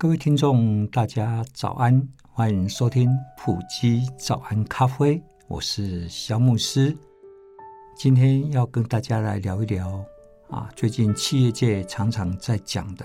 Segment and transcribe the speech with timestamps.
[0.00, 6.96] 各位听众，大家早安，欢迎收听普基早安咖啡，我是小牧师。
[7.94, 10.02] 今天要跟大家来聊一聊
[10.48, 13.04] 啊，最近企业界常常在讲的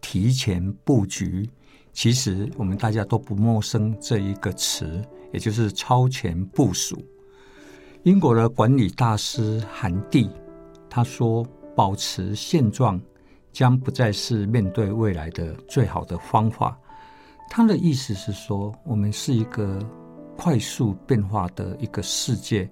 [0.00, 1.46] 提前布局，
[1.92, 5.04] 其实我们大家都不陌生这一个词，
[5.34, 6.96] 也就是超前部署。
[8.04, 10.30] 英国的管理大师韩蒂
[10.88, 12.98] 他说：“保持现状。”
[13.52, 16.78] 将不再是面对未来的最好的方法。
[17.50, 19.78] 他的意思是说，我们是一个
[20.36, 22.66] 快速变化的一个世界，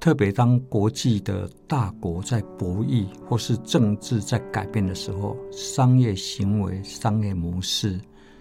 [0.00, 8.00] 特别当国际的大国在博弈或是政治在改变的时候，商业行为、商业模式、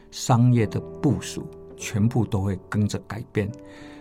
[0.10, 3.52] 商业的部署，全部都会跟着改变。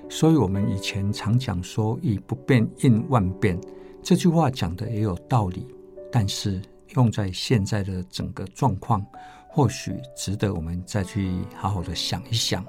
[0.09, 3.61] 所以，我们以前常讲说“以不变应万变”，
[4.05, 5.67] 这句话讲的也有道理，
[6.13, 6.63] 但是。
[6.95, 9.05] 用在现在的整个状况，
[9.49, 12.65] 或许值得我们再去好好的想一想。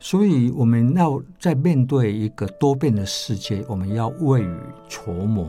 [0.00, 4.56] 所以，我们要在面对一个多变的世界，我们要未雨
[4.88, 5.46] 绸缪，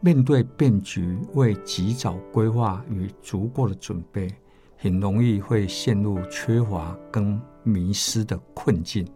[0.00, 4.28] 面对变局，为及早规划与足够的准备，
[4.76, 9.06] 很容易会陷入缺乏跟迷失的困境。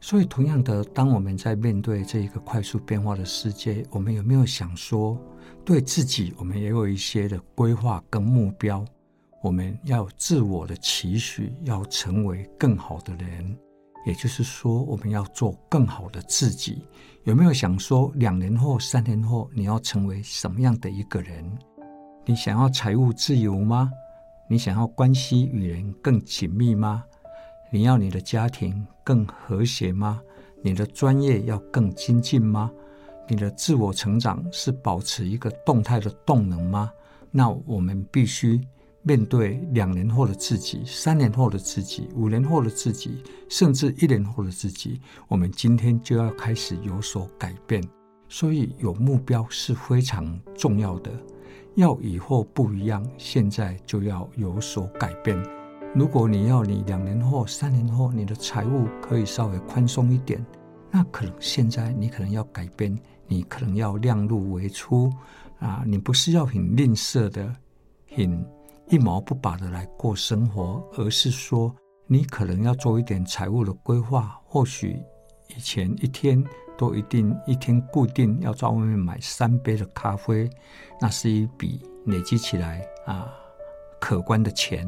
[0.00, 5.18] 所以，同样的，当我们在面对这一个快速变化的世界，我们有没有想说，
[5.64, 8.84] 对自己，我们也有一些的规划跟目标？
[9.42, 13.56] 我们要有自我的期许，要成为更好的人，
[14.06, 16.82] 也就是说，我们要做更好的自己。
[17.24, 21.44] 有没有想说，两年后、三年后，你要成为什么样的一个人？
[22.24, 23.90] 你想要财务自由吗？
[24.48, 27.04] 你想要关系与人更紧密吗？
[27.70, 30.20] 你要你的家庭更和谐吗？
[30.62, 32.70] 你的专业要更精进吗？
[33.28, 36.90] 你的自我成长是保持一个动态的动能吗？
[37.30, 38.58] 那我们必须
[39.02, 45.00] 面对两年后的自己、三年后的自己、五年后的自己，甚至一年后的自己。
[45.28, 47.82] 我们今天就要开始有所改变。
[48.30, 51.10] 所以有目标是非常重要的。
[51.74, 55.57] 要以后不一样，现在就要有所改变。
[55.94, 60.44] 如果你要你两年后、三年后你的财务可以稍微宽松一点，
[60.90, 65.10] 那可能现在你可能要改变，你可能要量入为出
[65.58, 67.52] 啊，你不是要很吝啬的、
[68.14, 68.46] 很
[68.88, 71.74] 一毛不拔的来过生活，而是说
[72.06, 74.38] 你可能要做一点财务的规划。
[74.44, 75.02] 或许
[75.48, 76.42] 以前一天
[76.76, 80.48] 都一定一天固定要在外面买三杯的咖啡，
[81.00, 83.26] 那是一笔累积起来啊
[83.98, 84.86] 可观的钱。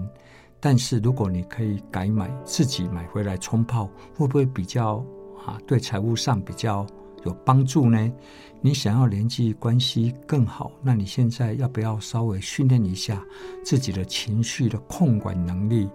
[0.61, 5.03] 但是，如果你可以改买自己买回来冲泡，会不会比较
[5.47, 5.59] 啊？
[5.67, 6.87] 对财务上比较
[7.25, 8.13] 有帮助呢？
[8.61, 13.25] 你想要人际关系更好，那你现在要不要稍微训练一下
[13.65, 15.89] 自己的情绪的控管能力？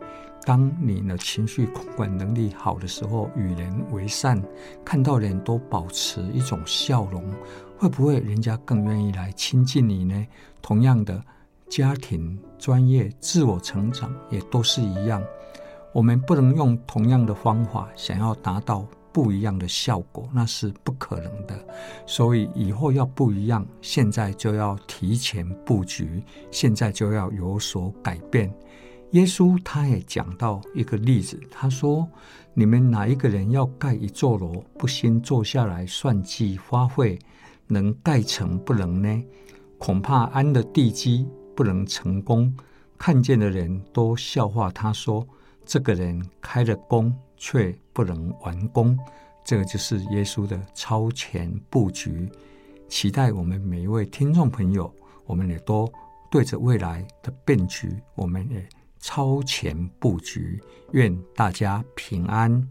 [0.44, 4.42] 当你的情绪控管能力好的时候，与人为善，
[4.84, 7.24] 看到人都保持一种笑容，
[7.78, 10.26] 会不会人家更愿意来亲近你呢？
[10.60, 11.24] 同样的。
[11.76, 15.22] 家庭、专业、自我成长也都是一样，
[15.92, 21.54] 我们不能用同样的方法想要达到不一样的效果，那是不可能的。
[22.06, 28.50] 所以以后要不一样，现在就要提前布局，现在就要有所改变。
[29.12, 32.08] 耶稣他也讲到一个例子，他说
[32.56, 37.20] ：“你们哪一个人要盖一座楼，不先坐下来算计花费，
[37.68, 39.24] 能盖成不能呢？
[39.78, 42.54] 恐怕安的地基。”不能成功，
[42.98, 45.28] 看见的人都笑话他说
[45.66, 48.98] ：“这个人开了工却不能完工。”
[49.46, 52.30] 这个就是耶稣的超前布局。
[52.90, 54.94] 期待我们每一位听众朋友，
[55.26, 55.92] 我们也都
[56.32, 58.68] 对着未来的变局，我们也
[59.00, 60.62] 超前布局。
[60.92, 62.68] 愿大家平安。